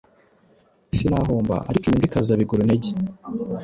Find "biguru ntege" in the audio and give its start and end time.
2.39-2.91